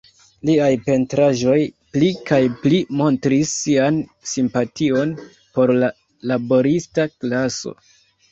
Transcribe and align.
Liaj 0.49 0.67
pentraĵoj 0.85 1.57
pli 1.97 2.07
kaj 2.29 2.39
pli 2.63 2.79
montris 3.01 3.53
sian 3.59 3.99
simpation 4.31 5.13
por 5.59 5.75
la 5.83 5.93
laborista 6.33 7.07
klaso. 7.13 7.77